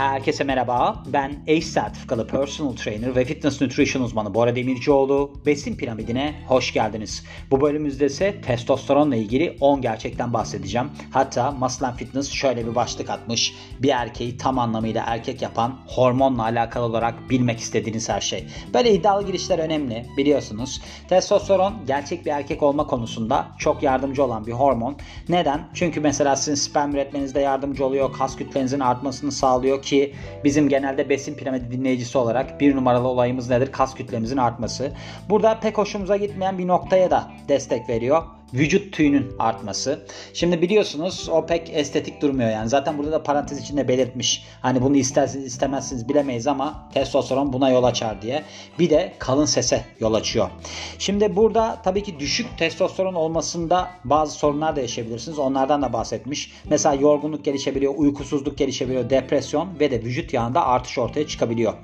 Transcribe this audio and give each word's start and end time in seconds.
Herkese 0.00 0.44
merhaba. 0.44 1.02
Ben 1.06 1.32
ACE 1.48 1.60
sertifikalı 1.60 2.26
personal 2.26 2.72
trainer 2.72 3.16
ve 3.16 3.24
fitness 3.24 3.60
nutrition 3.60 4.02
uzmanı 4.02 4.34
Bora 4.34 4.56
Demircioğlu. 4.56 5.32
Besin 5.46 5.76
piramidine 5.76 6.34
hoş 6.48 6.72
geldiniz. 6.72 7.24
Bu 7.50 7.60
bölümümüzde 7.60 8.06
ise 8.06 8.40
testosteronla 8.40 9.16
ilgili 9.16 9.56
10 9.60 9.80
gerçekten 9.80 10.32
bahsedeceğim. 10.32 10.90
Hatta 11.10 11.50
Muscle 11.50 11.92
Fitness 11.96 12.30
şöyle 12.30 12.66
bir 12.66 12.74
başlık 12.74 13.10
atmış. 13.10 13.54
Bir 13.78 13.88
erkeği 13.88 14.36
tam 14.36 14.58
anlamıyla 14.58 15.04
erkek 15.06 15.42
yapan 15.42 15.78
hormonla 15.86 16.42
alakalı 16.42 16.84
olarak 16.84 17.30
bilmek 17.30 17.60
istediğiniz 17.60 18.08
her 18.08 18.20
şey. 18.20 18.46
Böyle 18.74 18.94
iddialı 18.94 19.26
girişler 19.26 19.58
önemli 19.58 20.06
biliyorsunuz. 20.16 20.82
Testosteron 21.08 21.74
gerçek 21.86 22.26
bir 22.26 22.30
erkek 22.30 22.62
olma 22.62 22.86
konusunda 22.86 23.48
çok 23.58 23.82
yardımcı 23.82 24.24
olan 24.24 24.46
bir 24.46 24.52
hormon. 24.52 24.96
Neden? 25.28 25.68
Çünkü 25.74 26.00
mesela 26.00 26.36
sizin 26.36 26.54
sperm 26.54 26.92
üretmenizde 26.92 27.40
yardımcı 27.40 27.86
oluyor. 27.86 28.12
Kas 28.12 28.36
kütlenizin 28.36 28.80
artmasını 28.80 29.32
sağlıyor 29.32 29.82
ki 29.90 30.14
bizim 30.44 30.68
genelde 30.68 31.08
besin 31.08 31.34
piramidi 31.34 31.72
dinleyicisi 31.72 32.18
olarak 32.18 32.60
bir 32.60 32.76
numaralı 32.76 33.08
olayımız 33.08 33.50
nedir? 33.50 33.72
Kas 33.72 33.94
kütlemizin 33.94 34.36
artması. 34.36 34.92
Burada 35.28 35.60
pek 35.60 35.78
hoşumuza 35.78 36.16
gitmeyen 36.16 36.58
bir 36.58 36.68
noktaya 36.68 37.10
da 37.10 37.30
destek 37.48 37.88
veriyor 37.88 38.22
vücut 38.54 38.92
tüyünün 38.92 39.32
artması. 39.38 40.06
Şimdi 40.34 40.62
biliyorsunuz 40.62 41.28
o 41.32 41.46
pek 41.46 41.70
estetik 41.72 42.22
durmuyor 42.22 42.50
yani. 42.50 42.68
Zaten 42.68 42.98
burada 42.98 43.12
da 43.12 43.22
parantez 43.22 43.58
içinde 43.58 43.88
belirtmiş. 43.88 44.44
Hani 44.60 44.82
bunu 44.82 44.96
isterseniz 44.96 45.46
istemezsiniz 45.46 46.08
bilemeyiz 46.08 46.46
ama 46.46 46.88
testosteron 46.94 47.52
buna 47.52 47.70
yol 47.70 47.84
açar 47.84 48.22
diye. 48.22 48.44
Bir 48.78 48.90
de 48.90 49.12
kalın 49.18 49.44
sese 49.44 49.84
yol 50.00 50.14
açıyor. 50.14 50.50
Şimdi 50.98 51.36
burada 51.36 51.78
tabii 51.84 52.02
ki 52.02 52.20
düşük 52.20 52.58
testosteron 52.58 53.14
olmasında 53.14 53.90
bazı 54.04 54.32
sorunlar 54.32 54.76
da 54.76 54.80
yaşayabilirsiniz. 54.80 55.38
Onlardan 55.38 55.82
da 55.82 55.92
bahsetmiş. 55.92 56.52
Mesela 56.70 56.94
yorgunluk 56.94 57.44
gelişebiliyor, 57.44 57.94
uykusuzluk 57.96 58.58
gelişebiliyor, 58.58 59.10
depresyon 59.10 59.80
ve 59.80 59.90
de 59.90 60.02
vücut 60.04 60.32
yağında 60.32 60.66
artış 60.66 60.98
ortaya 60.98 61.26
çıkabiliyor. 61.26 61.74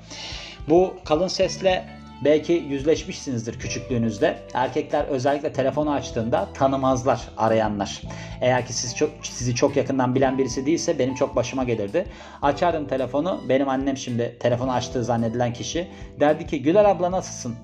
Bu 0.69 0.93
kalın 1.05 1.27
sesle 1.27 1.96
Belki 2.21 2.53
yüzleşmişsinizdir 2.53 3.59
küçüklüğünüzde. 3.59 4.39
Erkekler 4.53 5.05
özellikle 5.05 5.53
telefonu 5.53 5.91
açtığında 5.91 6.47
tanımazlar 6.53 7.21
arayanlar. 7.37 8.01
Eğer 8.41 8.65
ki 8.65 8.73
siz 8.73 8.95
çok, 8.95 9.09
sizi 9.23 9.55
çok 9.55 9.77
yakından 9.77 10.15
bilen 10.15 10.37
birisi 10.37 10.65
değilse 10.65 10.99
benim 10.99 11.15
çok 11.15 11.35
başıma 11.35 11.63
gelirdi. 11.63 12.05
Açardım 12.41 12.87
telefonu. 12.87 13.41
Benim 13.49 13.69
annem 13.69 13.97
şimdi 13.97 14.37
telefonu 14.39 14.71
açtığı 14.71 15.03
zannedilen 15.03 15.53
kişi 15.53 15.87
derdi 16.19 16.47
ki 16.47 16.61
Güler 16.61 16.85
abla 16.85 17.11
nasılsın? 17.11 17.55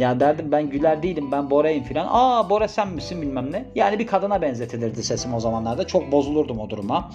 Ya 0.00 0.20
derdim 0.20 0.52
ben 0.52 0.70
Güler 0.70 1.02
değilim 1.02 1.32
ben 1.32 1.50
Bora'yım 1.50 1.84
filan. 1.84 2.08
Aa 2.10 2.50
Bora 2.50 2.68
sen 2.68 2.88
misin 2.88 3.22
bilmem 3.22 3.52
ne. 3.52 3.64
Yani 3.74 3.98
bir 3.98 4.06
kadına 4.06 4.42
benzetilirdi 4.42 5.02
sesim 5.02 5.34
o 5.34 5.40
zamanlarda. 5.40 5.86
Çok 5.86 6.12
bozulurdum 6.12 6.58
o 6.58 6.70
duruma. 6.70 7.10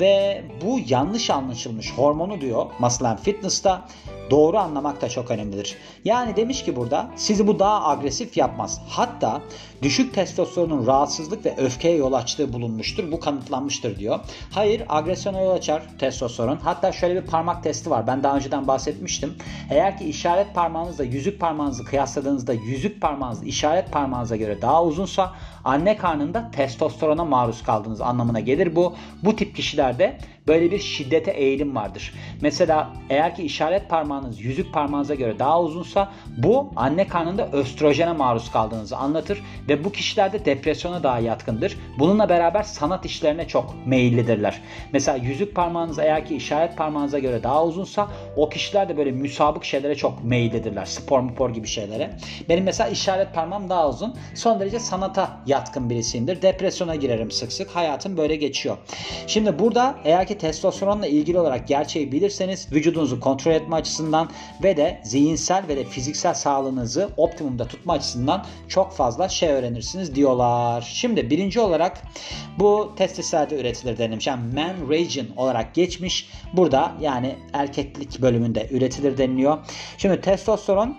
Ve 0.00 0.42
bu 0.64 0.80
yanlış 0.88 1.30
anlaşılmış 1.30 1.92
hormonu 1.92 2.40
diyor 2.40 2.66
Muscle 2.78 3.16
Fitness'ta 3.22 3.84
doğru 4.30 4.58
anlamak 4.58 5.02
da 5.02 5.08
çok 5.08 5.30
önemlidir. 5.30 5.76
Yani 6.04 6.36
demiş 6.36 6.64
ki 6.64 6.76
burada 6.76 7.10
sizi 7.16 7.46
bu 7.46 7.58
daha 7.58 7.88
agresif 7.88 8.36
yapmaz. 8.36 8.80
Hatta 8.88 9.40
düşük 9.82 10.14
testosteronun 10.14 10.86
rahatsızlık 10.86 11.46
ve 11.46 11.56
öfkeye 11.56 11.96
yol 11.96 12.12
açtığı 12.12 12.52
bulunmuştur. 12.52 13.12
Bu 13.12 13.20
kanıtlanmıştır 13.20 13.98
diyor. 13.98 14.20
Hayır 14.50 14.82
agresyona 14.88 15.40
yol 15.40 15.50
açar 15.50 15.82
testosteron. 15.98 16.56
Hatta 16.56 16.92
şöyle 16.92 17.22
bir 17.22 17.26
parmak 17.26 17.62
testi 17.62 17.90
var. 17.90 18.06
Ben 18.06 18.22
daha 18.22 18.36
önceden 18.36 18.66
bahsetmiştim. 18.66 19.34
Eğer 19.70 19.98
ki 19.98 20.04
işaret 20.04 20.54
parmağınızla 20.54 21.04
yüzük 21.04 21.40
parmağınızı 21.40 21.84
kıyasladığınızda 22.18 22.52
yüzük 22.52 23.00
parmağınız 23.00 23.42
işaret 23.42 23.92
parmağınıza 23.92 24.36
göre 24.36 24.62
daha 24.62 24.84
uzunsa 24.84 25.32
anne 25.64 25.96
karnında 25.96 26.50
testosterona 26.50 27.24
maruz 27.24 27.62
kaldığınız 27.62 28.00
anlamına 28.00 28.40
gelir 28.40 28.76
bu. 28.76 28.94
Bu 29.22 29.36
tip 29.36 29.56
kişilerde 29.56 30.18
böyle 30.48 30.70
bir 30.70 30.78
şiddete 30.78 31.30
eğilim 31.30 31.76
vardır. 31.76 32.14
Mesela 32.40 32.92
eğer 33.10 33.34
ki 33.34 33.42
işaret 33.42 33.88
parmağınız 33.88 34.40
yüzük 34.40 34.72
parmağınıza 34.72 35.14
göre 35.14 35.38
daha 35.38 35.62
uzunsa 35.62 36.12
bu 36.36 36.70
anne 36.76 37.06
karnında 37.06 37.48
östrojene 37.52 38.12
maruz 38.12 38.50
kaldığınızı 38.50 38.96
anlatır 38.96 39.42
ve 39.68 39.84
bu 39.84 39.92
kişilerde 39.92 40.44
depresyona 40.44 41.02
daha 41.02 41.18
yatkındır. 41.18 41.78
Bununla 41.98 42.28
beraber 42.28 42.62
sanat 42.62 43.06
işlerine 43.06 43.48
çok 43.48 43.74
meyillidirler. 43.86 44.60
Mesela 44.92 45.16
yüzük 45.16 45.54
parmağınız 45.54 45.98
eğer 45.98 46.26
ki 46.26 46.36
işaret 46.36 46.76
parmağınıza 46.76 47.18
göre 47.18 47.42
daha 47.42 47.64
uzunsa 47.64 48.08
o 48.36 48.48
kişiler 48.48 48.88
de 48.88 48.96
böyle 48.96 49.10
müsabık 49.10 49.64
şeylere 49.64 49.94
çok 49.94 50.24
meyillidirler. 50.24 50.84
Spor 50.84 51.20
mupor 51.20 51.50
gibi 51.50 51.66
şeylere. 51.66 52.10
Benim 52.48 52.64
mesela 52.64 52.90
işaret 52.90 53.34
parmağım 53.34 53.70
daha 53.70 53.88
uzun. 53.88 54.14
Son 54.34 54.60
derece 54.60 54.78
sanata 54.78 55.40
yatkın 55.46 55.90
birisiyimdir. 55.90 56.42
Depresyona 56.42 56.94
girerim 56.94 57.30
sık 57.30 57.52
sık. 57.52 57.70
Hayatım 57.70 58.16
böyle 58.16 58.36
geçiyor. 58.36 58.76
Şimdi 59.26 59.58
burada 59.58 59.94
eğer 60.04 60.26
ki 60.26 60.37
testosteronla 60.38 61.06
ilgili 61.06 61.38
olarak 61.38 61.68
gerçeği 61.68 62.12
bilirseniz 62.12 62.72
vücudunuzu 62.72 63.20
kontrol 63.20 63.52
etme 63.52 63.76
açısından 63.76 64.30
ve 64.62 64.76
de 64.76 65.00
zihinsel 65.04 65.68
ve 65.68 65.76
de 65.76 65.84
fiziksel 65.84 66.34
sağlığınızı 66.34 67.10
optimumda 67.16 67.64
tutma 67.64 67.92
açısından 67.92 68.46
çok 68.68 68.92
fazla 68.92 69.28
şey 69.28 69.48
öğrenirsiniz 69.48 70.14
diyorlar. 70.14 70.90
Şimdi 70.94 71.30
birinci 71.30 71.60
olarak 71.60 72.02
bu 72.58 72.92
testislerde 72.96 73.60
üretilir 73.60 73.98
denilmiş. 73.98 74.26
Yani 74.26 74.54
man 74.54 74.90
region 74.90 75.26
olarak 75.36 75.74
geçmiş. 75.74 76.30
Burada 76.52 76.92
yani 77.00 77.36
erkeklik 77.52 78.22
bölümünde 78.22 78.68
üretilir 78.70 79.18
deniliyor. 79.18 79.58
Şimdi 79.98 80.20
testosteron 80.20 80.96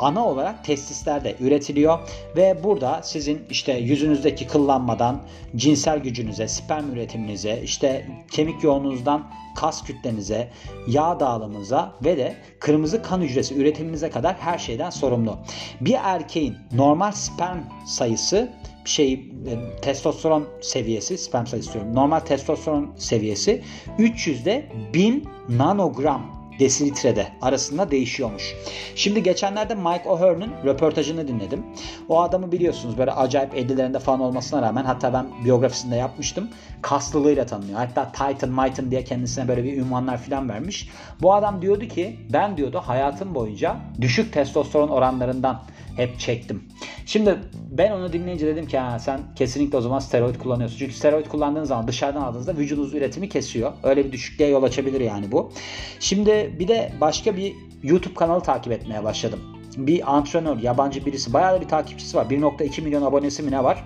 ana 0.00 0.26
olarak 0.26 0.64
testislerde 0.64 1.36
üretiliyor 1.40 1.98
ve 2.36 2.64
burada 2.64 3.00
sizin 3.02 3.42
işte 3.50 3.72
yüzünüzdeki 3.72 4.46
kıllanmadan 4.46 5.20
cinsel 5.56 5.98
gücünüze, 5.98 6.48
sperm 6.48 6.92
üretiminize, 6.92 7.60
işte 7.64 8.06
kemik 8.30 8.64
yoğunluğunuzdan 8.64 9.30
kas 9.56 9.84
kütlenize, 9.84 10.48
yağ 10.88 11.20
dağılımınıza 11.20 11.92
ve 12.04 12.16
de 12.16 12.36
kırmızı 12.58 13.02
kan 13.02 13.20
hücresi 13.20 13.54
üretiminize 13.54 14.10
kadar 14.10 14.36
her 14.36 14.58
şeyden 14.58 14.90
sorumlu. 14.90 15.38
Bir 15.80 15.96
erkeğin 16.02 16.56
normal 16.72 17.12
sperm 17.12 17.58
sayısı 17.86 18.52
şey 18.84 19.12
e, 19.12 19.80
testosteron 19.82 20.48
seviyesi, 20.60 21.18
sperm 21.18 21.46
sayısı 21.46 21.72
diyorum. 21.72 21.94
Normal 21.94 22.20
testosteron 22.20 22.90
seviyesi 22.96 23.62
300'de 23.98 24.66
1000 24.94 25.28
nanogram 25.48 26.39
desilitrede 26.60 27.26
arasında 27.42 27.90
değişiyormuş. 27.90 28.54
Şimdi 28.94 29.22
geçenlerde 29.22 29.74
Mike 29.74 30.08
O'Hearn'ın 30.08 30.52
röportajını 30.64 31.28
dinledim. 31.28 31.64
O 32.08 32.20
adamı 32.20 32.52
biliyorsunuz 32.52 32.98
böyle 32.98 33.12
acayip 33.12 33.54
50'lerinde 33.54 33.98
falan 33.98 34.20
olmasına 34.20 34.62
rağmen 34.62 34.84
hatta 34.84 35.12
ben 35.12 35.26
biyografisinde 35.44 35.96
yapmıştım. 35.96 36.48
Kaslılığıyla 36.82 37.46
tanınıyor. 37.46 37.78
Hatta 37.78 38.12
Titan 38.12 38.50
Titan 38.50 38.90
diye 38.90 39.04
kendisine 39.04 39.48
böyle 39.48 39.64
bir 39.64 39.76
ünvanlar 39.76 40.18
falan 40.18 40.48
vermiş. 40.48 40.88
Bu 41.22 41.34
adam 41.34 41.62
diyordu 41.62 41.88
ki 41.88 42.16
ben 42.32 42.56
diyordu 42.56 42.82
hayatım 42.86 43.34
boyunca 43.34 43.76
düşük 44.00 44.32
testosteron 44.32 44.88
oranlarından 44.88 45.62
hep 45.96 46.18
çektim. 46.18 46.68
Şimdi 47.10 47.38
ben 47.70 47.90
onu 47.90 48.12
dinleyince 48.12 48.46
dedim 48.46 48.66
ki 48.66 48.78
ha, 48.78 48.98
sen 48.98 49.20
kesinlikle 49.36 49.78
o 49.78 49.80
zaman 49.80 49.98
steroid 49.98 50.34
kullanıyorsun. 50.36 50.78
Çünkü 50.78 50.92
steroid 50.92 51.26
kullandığın 51.26 51.64
zaman 51.64 51.88
dışarıdan 51.88 52.20
aldığınızda 52.22 52.56
vücudunuz 52.56 52.94
üretimi 52.94 53.28
kesiyor. 53.28 53.72
Öyle 53.82 54.04
bir 54.04 54.12
düşüklüğe 54.12 54.48
yol 54.48 54.62
açabilir 54.62 55.00
yani 55.00 55.32
bu. 55.32 55.52
Şimdi 56.00 56.56
bir 56.58 56.68
de 56.68 56.92
başka 57.00 57.36
bir 57.36 57.54
YouTube 57.82 58.14
kanalı 58.14 58.42
takip 58.42 58.72
etmeye 58.72 59.04
başladım. 59.04 59.40
Bir 59.76 60.16
antrenör, 60.16 60.58
yabancı 60.58 61.06
birisi. 61.06 61.32
Bayağı 61.32 61.56
da 61.56 61.60
bir 61.60 61.68
takipçisi 61.68 62.16
var. 62.16 62.26
1.2 62.26 62.82
milyon 62.82 63.02
abonesi 63.02 63.42
mi 63.42 63.50
ne 63.50 63.64
var? 63.64 63.84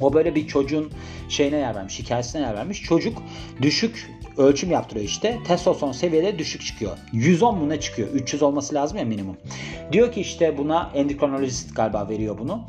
O 0.00 0.12
böyle 0.12 0.34
bir 0.34 0.46
çocuğun 0.46 0.90
şeyine 1.28 1.56
yer 1.56 1.74
vermiş, 1.74 1.98
hikayesine 1.98 2.42
yer 2.42 2.54
vermiş. 2.54 2.82
Çocuk 2.82 3.22
düşük 3.62 4.10
ölçüm 4.38 4.70
yaptırıyor 4.70 5.06
işte. 5.06 5.38
Testosteron 5.46 5.92
seviyede 5.92 6.38
düşük 6.38 6.62
çıkıyor. 6.62 6.98
110 7.12 7.58
mu 7.58 7.68
ne 7.68 7.80
çıkıyor? 7.80 8.08
300 8.08 8.42
olması 8.42 8.74
lazım 8.74 8.98
ya 8.98 9.04
minimum. 9.04 9.36
Diyor 9.92 10.12
ki 10.12 10.20
işte 10.20 10.58
buna 10.58 10.90
endokrinolojist 10.94 11.76
galiba 11.76 12.08
veriyor 12.08 12.38
bunu 12.38 12.64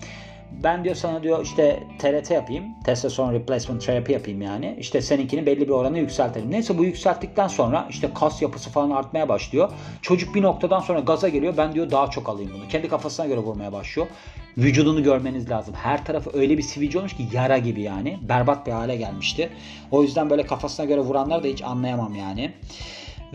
ben 0.64 0.84
diyor 0.84 0.96
sana 0.96 1.24
diyor 1.24 1.44
işte 1.44 1.84
TRT 2.00 2.32
yapayım. 2.32 2.64
Testosterone 2.86 3.34
Replacement 3.34 3.86
Therapy 3.86 4.14
yapayım 4.14 4.42
yani. 4.42 4.76
İşte 4.80 5.02
seninkini 5.02 5.46
belli 5.46 5.62
bir 5.62 5.74
oranı 5.74 6.00
yükseltelim. 6.00 6.52
Neyse 6.52 6.78
bu 6.78 6.84
yükselttikten 6.84 7.48
sonra 7.48 7.88
işte 7.90 8.10
kas 8.16 8.42
yapısı 8.42 8.70
falan 8.70 8.90
artmaya 8.90 9.30
başlıyor. 9.30 9.72
Çocuk 10.02 10.36
bir 10.36 10.42
noktadan 10.42 10.80
sonra 10.80 11.00
gaza 11.00 11.30
geliyor. 11.30 11.54
Ben 11.58 11.74
diyor 11.74 11.92
daha 11.92 12.10
çok 12.10 12.30
alayım 12.30 12.52
bunu. 12.54 12.68
Kendi 12.68 12.88
kafasına 12.88 13.26
göre 13.26 13.40
vurmaya 13.40 13.74
başlıyor. 13.74 14.08
Vücudunu 14.58 15.04
görmeniz 15.04 15.50
lazım. 15.50 15.74
Her 15.78 16.06
tarafı 16.06 16.32
öyle 16.34 16.58
bir 16.58 16.64
sivilce 16.64 17.00
olmuş 17.00 17.14
ki 17.14 17.28
yara 17.34 17.58
gibi 17.58 17.82
yani. 17.82 18.20
Berbat 18.22 18.68
bir 18.68 18.72
hale 18.72 18.96
gelmişti. 18.96 19.50
O 19.92 20.04
yüzden 20.04 20.30
böyle 20.30 20.46
kafasına 20.46 20.86
göre 20.86 21.02
vuranları 21.02 21.44
da 21.44 21.48
hiç 21.48 21.62
anlayamam 21.62 22.16
yani. 22.16 22.54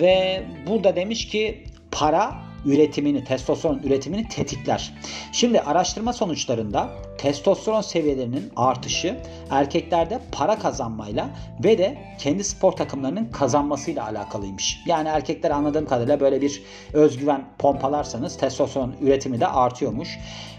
Ve 0.00 0.42
burada 0.66 0.96
demiş 0.96 1.28
ki 1.28 1.64
para 1.90 2.47
üretimini, 2.64 3.24
testosteron 3.24 3.78
üretimini 3.78 4.28
tetikler. 4.28 4.94
Şimdi 5.32 5.60
araştırma 5.60 6.12
sonuçlarında 6.12 6.88
testosteron 7.18 7.80
seviyelerinin 7.80 8.52
artışı 8.56 9.16
erkeklerde 9.50 10.20
para 10.32 10.58
kazanmayla 10.58 11.30
ve 11.64 11.78
de 11.78 11.98
kendi 12.18 12.44
spor 12.44 12.72
takımlarının 12.72 13.24
kazanmasıyla 13.24 14.04
alakalıymış. 14.06 14.80
Yani 14.86 15.08
erkekler 15.08 15.50
anladığım 15.50 15.86
kadarıyla 15.86 16.20
böyle 16.20 16.40
bir 16.40 16.62
özgüven 16.92 17.44
pompalarsanız 17.58 18.36
testosteron 18.36 18.94
üretimi 19.00 19.40
de 19.40 19.46
artıyormuş. 19.46 20.18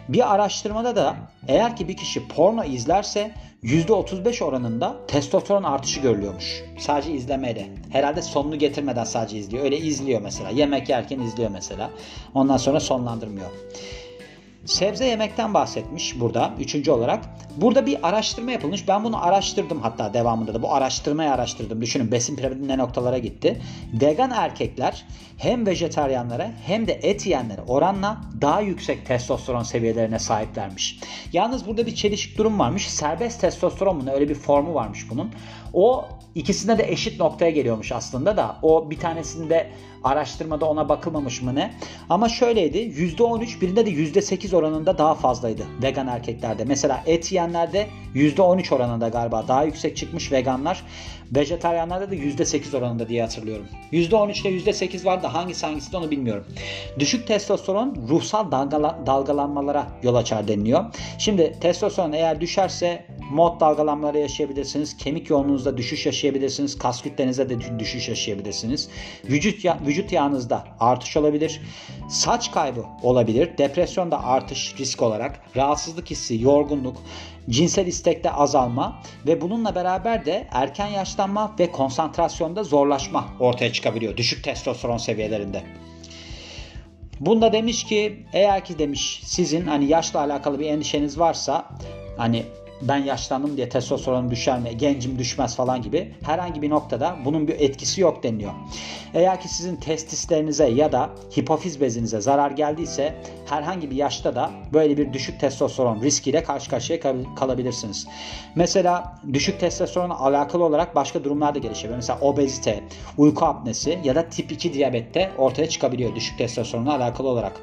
Bir 0.10 0.34
araştırmada 0.34 0.96
da 0.96 1.16
eğer 1.48 1.76
ki 1.76 1.88
bir 1.88 1.98
kişi 1.98 2.28
porno 2.28 2.64
izlerse 2.64 3.32
%35 3.64 4.44
oranında 4.44 4.96
testosteron 5.08 5.64
artışı 5.64 6.00
görülüyormuş. 6.00 6.64
Sadece 6.78 7.12
izlemeyle. 7.12 7.68
Herhalde 7.92 8.22
sonunu 8.22 8.60
getirmeden 8.60 9.04
sadece 9.04 9.38
izliyor. 9.38 9.64
Öyle 9.64 9.78
izliyor 9.78 10.22
mesela. 10.22 10.50
Yemek 10.50 10.90
yerken 10.90 11.20
izliyor 11.20 11.50
mesela. 11.52 11.92
Ondan 12.34 12.58
sonra 12.58 12.80
sonlandırmıyor. 12.80 13.50
Sebze 14.66 15.06
yemekten 15.06 15.54
bahsetmiş 15.54 16.20
burada 16.20 16.54
üçüncü 16.60 16.92
olarak. 16.92 17.26
Burada 17.56 17.86
bir 17.86 18.08
araştırma 18.08 18.52
yapılmış. 18.52 18.88
Ben 18.88 19.04
bunu 19.04 19.26
araştırdım 19.26 19.82
hatta 19.82 20.14
devamında 20.14 20.54
da. 20.54 20.62
Bu 20.62 20.74
araştırmayı 20.74 21.32
araştırdım. 21.32 21.82
Düşünün 21.82 22.12
besin 22.12 22.36
piramidi 22.36 22.68
ne 22.68 22.78
noktalara 22.78 23.18
gitti. 23.18 23.62
Vegan 24.02 24.32
erkekler 24.32 25.06
hem 25.38 25.66
vejetaryenlere 25.66 26.52
hem 26.66 26.88
de 26.88 26.94
et 26.94 27.26
yiyenlere 27.26 27.62
oranla 27.68 28.18
daha 28.42 28.62
yüksek 28.62 29.06
testosteron 29.06 29.64
seviyelerine 29.64 30.20
sahiplermiş. 30.20 31.00
Yalnız 31.34 31.68
burada 31.68 31.86
bir 31.86 31.96
çelişik 31.96 32.38
durum 32.38 32.60
varmış. 32.60 32.90
Serbest 32.90 33.42
testosteron 33.42 33.98
mu 33.98 34.12
öyle 34.12 34.30
bir 34.30 34.36
formu 34.36 34.74
varmış 34.74 35.10
bunun. 35.10 35.32
O 35.74 36.06
ikisinde 36.36 36.78
de 36.78 36.92
eşit 36.92 37.20
noktaya 37.20 37.52
geliyormuş 37.52 37.92
aslında 37.92 38.38
da. 38.38 38.58
O 38.62 38.90
bir 38.90 39.00
tanesinde 39.00 39.70
araştırmada 40.04 40.66
ona 40.66 40.90
bakılmamış 40.90 41.42
mı 41.42 41.56
ne? 41.56 41.74
Ama 42.10 42.30
şöyleydi. 42.30 42.78
%13 42.78 43.62
birinde 43.62 43.86
de 43.86 43.90
%8 43.92 44.56
oranında 44.56 44.98
daha 44.98 45.16
fazlaydı 45.16 45.64
vegan 45.84 46.08
erkeklerde. 46.08 46.66
Mesela 46.66 47.04
et 47.06 47.32
yiyenlerde 47.32 47.88
%13 48.16 48.76
oranında 48.76 49.10
galiba 49.10 49.48
daha 49.48 49.64
yüksek 49.64 49.98
çıkmış 49.98 50.32
veganlar. 50.32 50.84
Vejetaryenlerde 51.36 52.12
de 52.12 52.16
%8 52.16 52.78
oranında 52.78 53.10
diye 53.10 53.22
hatırlıyorum. 53.22 53.66
%13 53.92 54.42
ile 54.42 54.72
%8 54.72 55.06
var 55.06 55.24
da 55.24 55.34
hangisi 55.34 55.66
hangisi 55.66 55.92
de 55.92 55.98
onu 55.98 56.12
bilmiyorum. 56.12 56.46
Düşük 57.00 57.28
testosteron 57.28 57.96
ruhsal 58.10 58.52
dalgala, 58.52 59.00
dalgalanmalara 59.06 59.88
yol 60.04 60.16
açar 60.16 60.48
deniliyor. 60.48 60.86
Şimdi 61.18 61.58
testosteron 61.62 62.12
eğer 62.12 62.42
düşerse 62.42 63.06
mod 63.30 63.60
dalgalanmaları 63.60 64.20
yaşayabilirsiniz. 64.20 64.98
Kemik 64.98 65.30
yoğunluğunuzda 65.30 65.78
düşüş 65.78 66.06
yaşayabilirsiniz. 66.06 66.78
Kas 66.78 67.02
kütlenizde 67.02 67.50
de 67.50 67.80
düşüş 67.80 68.10
yaşayabilirsiniz. 68.10 68.90
Vücut, 69.30 69.66
ya, 69.66 69.80
vücut 69.86 70.12
yağınızda 70.12 70.64
artış 70.80 71.18
olabilir. 71.18 71.62
Saç 72.10 72.52
kaybı 72.52 72.86
olabilir. 73.04 73.58
Depresyonda 73.58 74.24
artış 74.24 74.76
risk 74.80 75.02
olarak. 75.02 75.42
Rahatsızlık 75.56 76.10
hissi, 76.10 76.42
yorgunluk, 76.42 76.98
cinsel 77.50 77.88
istekte 77.88 78.32
azalma 78.32 79.02
ve 79.28 79.42
bununla 79.42 79.76
beraber 79.76 80.26
de 80.26 80.48
erken 80.52 80.88
yaşlanma 80.88 81.56
ve 81.60 81.72
konsantrasyonda 81.72 82.64
zorlaşma 82.64 83.26
ortaya 83.40 83.74
çıkabiliyor 83.74 84.18
düşük 84.18 84.44
testosteron 84.44 84.98
seviyelerinde. 84.98 85.64
Bunda 87.20 87.54
demiş 87.54 87.84
ki 87.84 88.26
eğer 88.34 88.66
ki 88.66 88.80
demiş 88.80 89.22
sizin 89.24 89.66
hani 89.66 89.86
yaşla 89.86 90.20
alakalı 90.20 90.60
bir 90.60 90.66
endişeniz 90.66 91.20
varsa 91.20 91.70
hani 92.18 92.44
ben 92.82 92.98
yaşlandım 92.98 93.58
diye 93.58 93.70
testosteronum 93.70 94.32
düşer 94.32 94.60
mi, 94.60 94.78
gencim 94.78 95.20
düşmez 95.20 95.56
falan 95.56 95.82
gibi 95.82 96.14
herhangi 96.24 96.62
bir 96.62 96.70
noktada 96.70 97.18
bunun 97.26 97.48
bir 97.48 97.60
etkisi 97.60 98.02
yok 98.02 98.24
deniliyor. 98.24 98.52
Eğer 99.14 99.42
ki 99.42 99.48
sizin 99.48 99.76
testislerinize 99.76 100.70
ya 100.70 100.92
da 100.92 101.10
hipofiz 101.38 101.82
bezinize 101.82 102.22
zarar 102.22 102.52
geldiyse 102.52 103.16
herhangi 103.46 103.92
bir 103.92 103.96
yaşta 103.96 104.36
da 104.36 104.52
böyle 104.74 104.98
bir 104.98 105.14
düşük 105.14 105.40
testosteron 105.40 106.02
riskiyle 106.02 106.44
karşı 106.44 106.70
karşıya 106.70 107.00
kalabilirsiniz. 107.36 108.08
Mesela 108.56 109.20
düşük 109.34 109.60
testosteronla 109.60 110.20
alakalı 110.20 110.64
olarak 110.64 110.96
başka 110.96 111.24
durumlar 111.24 111.56
da 111.56 111.60
gelişebilir. 111.60 111.96
Mesela 111.96 112.20
obezite, 112.22 112.84
uyku 113.18 113.46
apnesi 113.46 114.00
ya 114.04 114.16
da 114.16 114.30
tip 114.30 114.52
2 114.52 114.74
diyabette 114.74 115.32
ortaya 115.38 115.70
çıkabiliyor 115.70 116.16
düşük 116.16 116.38
testosteronla 116.38 116.96
alakalı 116.96 117.28
olarak. 117.28 117.62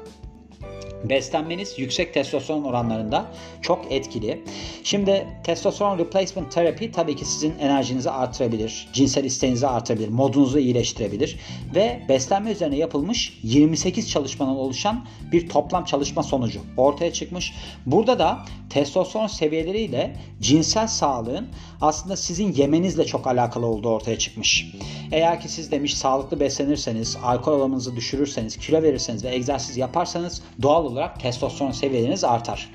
Beslenmeniz 1.03 1.79
yüksek 1.79 2.13
testosteron 2.13 2.63
oranlarında 2.63 3.25
çok 3.61 3.91
etkili. 3.91 4.43
Şimdi 4.83 5.27
testosteron 5.43 5.97
replacement 5.97 6.51
terapi 6.51 6.91
tabii 6.91 7.15
ki 7.15 7.25
sizin 7.25 7.53
enerjinizi 7.59 8.11
artırabilir, 8.11 8.87
cinsel 8.93 9.23
isteğinizi 9.23 9.67
artırabilir, 9.67 10.09
modunuzu 10.09 10.59
iyileştirebilir 10.59 11.39
ve 11.75 12.01
beslenme 12.09 12.51
üzerine 12.51 12.77
yapılmış 12.77 13.39
28 13.43 14.09
çalışmadan 14.09 14.57
oluşan 14.57 15.05
bir 15.31 15.49
toplam 15.49 15.85
çalışma 15.85 16.23
sonucu 16.23 16.59
ortaya 16.77 17.13
çıkmış. 17.13 17.53
Burada 17.85 18.19
da 18.19 18.39
testosteron 18.69 19.27
seviyeleriyle 19.27 20.17
cinsel 20.41 20.87
sağlığın 20.87 21.47
aslında 21.81 22.15
sizin 22.15 22.53
yemenizle 22.53 23.05
çok 23.05 23.27
alakalı 23.27 23.65
olduğu 23.65 23.89
ortaya 23.89 24.17
çıkmış. 24.17 24.73
Eğer 25.11 25.41
ki 25.41 25.49
siz 25.49 25.71
demiş 25.71 25.97
sağlıklı 25.97 26.39
beslenirseniz, 26.39 27.17
alkol 27.23 27.53
alımınızı 27.53 27.95
düşürürseniz, 27.95 28.57
kilo 28.57 28.83
verirseniz 28.83 29.23
ve 29.23 29.35
egzersiz 29.35 29.77
yaparsanız 29.77 30.41
doğal 30.61 30.85
olarak 30.87 31.19
testosteron 31.19 31.71
seviyeleriniz 31.71 32.23
artar. 32.23 32.69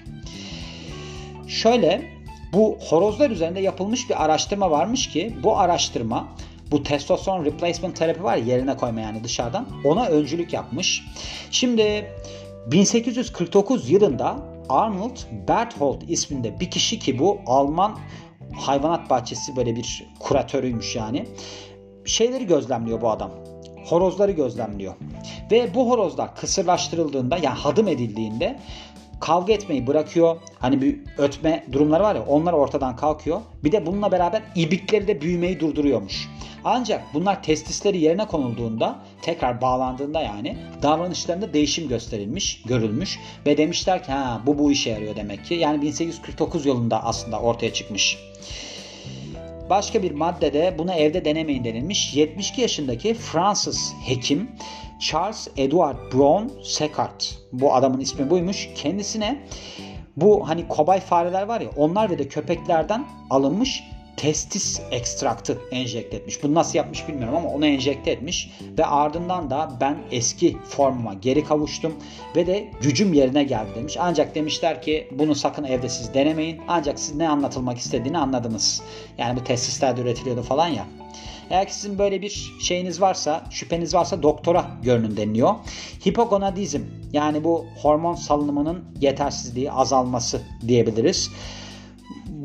Şöyle 1.49 2.03
bu 2.53 2.79
horozlar 2.89 3.31
üzerinde 3.31 3.61
yapılmış 3.61 4.11
bir 4.11 4.25
araştırma 4.25 4.71
varmış 4.71 5.09
ki 5.09 5.37
bu 5.43 5.59
araştırma 5.59 6.29
bu 6.71 6.83
testosteron 6.83 7.45
replacement 7.45 7.97
terapi 7.97 8.25
var 8.25 8.37
yerine 8.37 8.77
koyma 8.77 9.01
yani 9.01 9.25
dışarıdan 9.25 9.67
ona 9.85 10.07
öncülük 10.07 10.53
yapmış. 10.53 11.05
Şimdi 11.51 12.13
1849 12.67 13.91
yılında 13.91 14.37
Arnold 14.69 15.17
Berthold 15.49 16.03
isminde 16.09 16.61
bir 16.61 16.71
kişi 16.71 16.99
ki 16.99 17.19
bu 17.19 17.41
Alman 17.47 17.99
hayvanat 18.57 19.11
bahçesi 19.11 19.57
böyle 19.57 19.77
bir 19.77 20.07
kuratörüymüş 20.21 20.97
yani. 20.97 21.27
Şeyleri 22.05 22.47
gözlemliyor 22.47 23.01
bu 23.01 23.11
adam. 23.11 23.31
Horozları 23.85 24.33
gözlemliyor. 24.33 24.95
Ve 25.51 25.75
bu 25.75 25.91
horozlar 25.91 26.37
kısırlaştırıldığında 26.37 27.37
yani 27.37 27.59
hadım 27.59 27.89
edildiğinde 27.89 28.59
kavga 29.21 29.53
etmeyi 29.53 29.87
bırakıyor. 29.87 30.37
Hani 30.59 30.83
bir 30.83 31.01
ötme 31.19 31.65
durumları 31.73 32.03
var 32.03 32.15
ya 32.15 32.25
onlar 32.27 32.53
ortadan 32.53 32.97
kalkıyor. 32.97 33.41
Bir 33.65 33.73
de 33.73 33.87
bununla 33.87 34.13
beraber 34.13 34.43
ibikleri 34.55 35.09
de 35.09 35.21
büyümeyi 35.21 35.61
durduruyormuş. 35.61 36.29
Ancak 36.65 37.05
bunlar 37.15 37.43
testisleri 37.43 37.99
yerine 37.99 38.27
konulduğunda 38.27 38.99
tekrar 39.23 39.61
bağlandığında 39.61 40.21
yani 40.21 40.57
davranışlarında 40.83 41.55
değişim 41.55 41.89
gösterilmiş, 41.89 42.63
görülmüş 42.63 43.19
ve 43.47 43.57
demişler 43.57 44.05
ki 44.05 44.13
ha 44.13 44.43
bu 44.47 44.59
bu 44.59 44.73
işe 44.73 44.91
yarıyor 44.91 45.17
demek 45.17 45.45
ki. 45.45 45.55
Yani 45.55 45.83
1849 45.83 46.67
yılında 46.67 47.05
aslında 47.05 47.41
ortaya 47.41 47.73
çıkmış. 47.73 48.19
Başka 49.71 50.03
bir 50.03 50.11
maddede 50.11 50.75
bunu 50.79 50.93
evde 50.93 51.25
denemeyin 51.25 51.65
denilmiş. 51.65 52.15
72 52.15 52.61
yaşındaki 52.61 53.15
Fransız 53.15 53.93
hekim 54.07 54.51
Charles 55.01 55.49
Edward 55.57 56.13
Brown 56.13 56.63
Seckart 56.63 57.39
bu 57.53 57.75
adamın 57.75 58.01
ismi 58.01 58.31
buymuş. 58.31 58.69
Kendisine 58.75 59.47
bu 60.17 60.49
hani 60.49 60.69
kobay 60.69 61.01
fareler 61.01 61.43
var 61.43 61.61
ya 61.61 61.69
onlar 61.77 62.11
ve 62.11 62.19
de 62.19 62.29
köpeklerden 62.29 63.07
alınmış 63.31 63.83
testis 64.17 64.81
ekstraktı 64.91 65.59
enjekte 65.71 66.17
etmiş. 66.17 66.43
Bunu 66.43 66.55
nasıl 66.55 66.79
yapmış 66.79 67.09
bilmiyorum 67.09 67.37
ama 67.37 67.49
onu 67.49 67.67
enjekte 67.67 68.11
etmiş 68.11 68.51
ve 68.79 68.87
ardından 68.87 69.51
da 69.51 69.73
ben 69.81 69.99
eski 70.11 70.57
formuma 70.69 71.15
geri 71.15 71.45
kavuştum 71.45 71.95
ve 72.37 72.47
de 72.47 72.71
gücüm 72.83 73.13
yerine 73.13 73.45
geldi 73.45 73.71
demiş. 73.77 73.97
Ancak 74.01 74.35
demişler 74.35 74.83
ki 74.83 75.09
bunu 75.13 75.35
sakın 75.35 75.65
evde 75.65 75.89
siz 75.89 76.15
denemeyin. 76.15 76.61
Ancak 76.69 77.01
siz 77.01 77.15
ne 77.15 77.29
anlatılmak 77.29 77.79
istediğini 77.79 78.19
anladınız. 78.19 78.83
Yani 79.19 79.41
bu 79.41 79.45
testislerde 79.45 80.01
üretiliyordu 80.01 80.43
falan 80.43 80.69
ya. 80.69 80.87
Eğer 81.51 81.67
sizin 81.67 81.99
böyle 81.99 82.23
bir 82.23 82.55
şeyiniz 82.61 83.01
varsa, 83.01 83.45
şüpheniz 83.51 83.95
varsa 83.95 84.23
doktora 84.23 84.71
görünün 84.83 85.17
deniliyor. 85.17 85.55
Hipogonadizm 86.07 86.81
yani 87.13 87.45
bu 87.45 87.67
hormon 87.83 88.15
salınımının 88.15 88.85
yetersizliği, 89.01 89.73
azalması 89.73 90.43
diyebiliriz. 90.69 91.31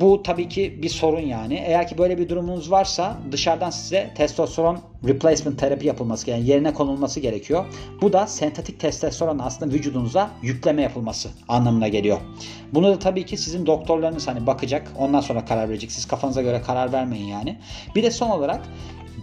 Bu 0.01 0.23
tabii 0.23 0.49
ki 0.49 0.79
bir 0.81 0.89
sorun 0.89 1.19
yani. 1.19 1.53
Eğer 1.53 1.87
ki 1.87 1.97
böyle 1.97 2.17
bir 2.17 2.29
durumunuz 2.29 2.71
varsa 2.71 3.17
dışarıdan 3.31 3.69
size 3.69 4.13
testosteron 4.15 4.79
replacement 5.07 5.59
terapi 5.59 5.87
yapılması 5.87 6.29
yani 6.29 6.49
yerine 6.49 6.73
konulması 6.73 7.19
gerekiyor. 7.19 7.65
Bu 8.01 8.13
da 8.13 8.27
sentetik 8.27 8.79
testosteron 8.79 9.39
aslında 9.39 9.73
vücudunuza 9.73 10.29
yükleme 10.41 10.81
yapılması 10.81 11.29
anlamına 11.47 11.87
geliyor. 11.87 12.17
Bunu 12.73 12.87
da 12.87 12.99
tabii 12.99 13.25
ki 13.25 13.37
sizin 13.37 13.65
doktorlarınız 13.65 14.27
hani 14.27 14.47
bakacak 14.47 14.91
ondan 14.97 15.21
sonra 15.21 15.45
karar 15.45 15.69
verecek. 15.69 15.91
Siz 15.91 16.05
kafanıza 16.05 16.41
göre 16.41 16.61
karar 16.61 16.93
vermeyin 16.93 17.27
yani. 17.27 17.57
Bir 17.95 18.03
de 18.03 18.11
son 18.11 18.29
olarak 18.29 18.61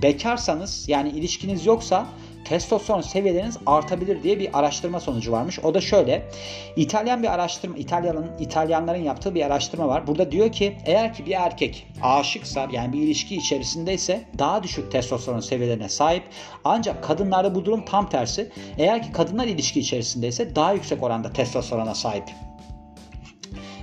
bekarsanız 0.03 0.89
yani 0.89 1.09
ilişkiniz 1.09 1.67
yoksa 1.67 2.07
testosteron 2.45 3.01
seviyeleriniz 3.01 3.57
artabilir 3.67 4.23
diye 4.23 4.39
bir 4.39 4.59
araştırma 4.59 5.01
sonucu 5.01 5.33
varmış. 5.33 5.59
O 5.59 5.75
da 5.75 5.81
şöyle. 5.81 6.29
İtalyan 6.77 7.23
bir 7.23 7.35
araştırma, 7.35 7.77
İtalyanın 7.77 8.31
İtalyanların 8.41 9.03
yaptığı 9.03 9.35
bir 9.35 9.47
araştırma 9.47 9.89
var. 9.89 10.07
Burada 10.07 10.31
diyor 10.31 10.53
ki 10.53 10.77
eğer 10.87 11.15
ki 11.15 11.27
bir 11.27 11.33
erkek 11.33 11.87
aşıksa 12.03 12.69
yani 12.73 12.93
bir 12.93 12.99
ilişki 12.99 13.37
içerisindeyse 13.37 14.25
daha 14.39 14.63
düşük 14.63 14.93
testosteron 14.93 15.41
seviyelerine 15.41 15.89
sahip. 15.89 16.23
Ancak 16.65 17.05
kadınlarda 17.05 17.55
bu 17.55 17.65
durum 17.65 17.85
tam 17.85 18.09
tersi. 18.09 18.51
Eğer 18.79 19.03
ki 19.03 19.13
kadınlar 19.13 19.47
ilişki 19.47 19.81
içerisindeyse 19.81 20.57
daha 20.57 20.73
yüksek 20.73 21.03
oranda 21.03 21.33
testosterona 21.33 21.95
sahip. 21.95 22.25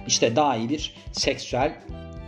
İşte 0.08 0.36
daha 0.36 0.56
iyi 0.56 0.70
bir 0.70 0.96
seksüel 1.12 1.74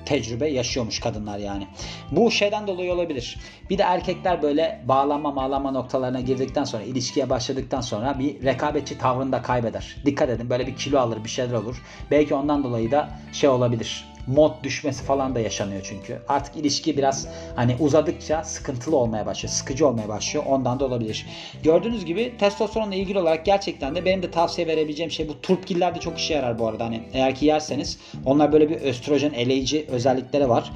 tecrübe 0.05 0.49
yaşıyormuş 0.49 0.99
kadınlar 0.99 1.37
yani. 1.37 1.67
Bu 2.11 2.31
şeyden 2.31 2.67
dolayı 2.67 2.93
olabilir. 2.93 3.39
Bir 3.69 3.77
de 3.77 3.83
erkekler 3.83 4.41
böyle 4.41 4.83
bağlanma 4.87 5.35
bağlanma 5.35 5.71
noktalarına 5.71 6.21
girdikten 6.21 6.63
sonra 6.63 6.83
ilişkiye 6.83 7.29
başladıktan 7.29 7.81
sonra 7.81 8.19
bir 8.19 8.43
rekabetçi 8.43 8.97
tavrını 8.97 9.41
kaybeder. 9.41 9.95
Dikkat 10.05 10.29
edin 10.29 10.49
böyle 10.49 10.67
bir 10.67 10.75
kilo 10.75 10.99
alır 10.99 11.23
bir 11.23 11.29
şeyler 11.29 11.53
olur. 11.53 11.83
Belki 12.11 12.35
ondan 12.35 12.63
dolayı 12.63 12.91
da 12.91 13.09
şey 13.33 13.49
olabilir. 13.49 14.12
Mod 14.27 14.63
düşmesi 14.63 15.03
falan 15.03 15.35
da 15.35 15.39
yaşanıyor 15.39 15.81
çünkü. 15.83 16.19
Artık 16.27 16.55
ilişki 16.55 16.97
biraz 16.97 17.27
hani 17.55 17.75
uzadıkça 17.79 18.43
sıkıntılı 18.43 18.97
olmaya 18.97 19.25
başlıyor. 19.25 19.53
Sıkıcı 19.53 19.87
olmaya 19.87 20.07
başlıyor. 20.07 20.45
Ondan 20.47 20.79
da 20.79 20.85
olabilir. 20.85 21.25
Gördüğünüz 21.63 22.05
gibi 22.05 22.33
testosteronla 22.37 22.95
ilgili 22.95 23.19
olarak 23.19 23.45
gerçekten 23.45 23.95
de 23.95 24.05
benim 24.05 24.23
de 24.23 24.31
tavsiye 24.31 24.67
verebileceğim 24.67 25.11
şey 25.11 25.29
bu 25.29 25.41
turpgiller 25.41 25.95
de 25.95 25.99
çok 25.99 26.17
işe 26.17 26.33
yarar 26.33 26.59
bu 26.59 26.67
arada. 26.67 26.85
Hani 26.85 27.03
eğer 27.13 27.35
ki 27.35 27.45
yerseniz 27.45 27.99
onlar 28.25 28.51
böyle 28.51 28.69
bir 28.69 28.75
östrojen 28.75 29.33
eleyici 29.33 29.85
özellikleri 29.89 30.49
var. 30.49 30.71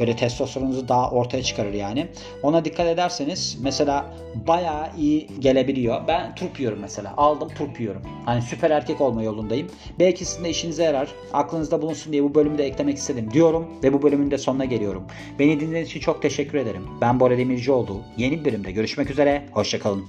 Böyle 0.00 0.16
testosteronunuzu 0.16 0.88
daha 0.88 1.10
ortaya 1.10 1.42
çıkarır 1.42 1.72
yani. 1.72 2.06
Ona 2.42 2.64
dikkat 2.64 2.86
ederseniz 2.86 3.58
mesela 3.62 4.14
bayağı 4.46 4.88
iyi 4.98 5.28
gelebiliyor. 5.38 6.08
Ben 6.08 6.34
turp 6.34 6.60
yiyorum 6.60 6.78
mesela. 6.80 7.14
Aldım 7.16 7.48
turp 7.48 7.80
yiyorum. 7.80 8.02
Hani 8.24 8.42
süper 8.42 8.70
erkek 8.70 9.00
olma 9.00 9.22
yolundayım. 9.22 9.70
Belki 9.98 10.24
sizin 10.24 10.44
de 10.44 10.50
işinize 10.50 10.84
yarar. 10.84 11.08
Aklınızda 11.32 11.82
bulunsun 11.82 12.12
diye 12.12 12.24
bu 12.24 12.34
bölümü 12.34 12.58
de 12.58 12.66
eklemek 12.66 12.96
istedim 12.96 13.30
diyorum 13.32 13.66
ve 13.82 13.92
bu 13.92 14.02
bölümün 14.02 14.30
de 14.30 14.38
sonuna 14.38 14.64
geliyorum. 14.64 15.02
Beni 15.38 15.60
dinlediğiniz 15.60 15.88
için 15.88 16.00
çok 16.00 16.22
teşekkür 16.22 16.58
ederim. 16.58 16.82
Ben 17.00 17.20
Bora 17.20 17.38
Demircioğlu. 17.38 18.00
Yeni 18.16 18.40
bir 18.40 18.44
bölümde 18.44 18.72
görüşmek 18.72 19.10
üzere. 19.10 19.42
Hoşçakalın. 19.52 20.04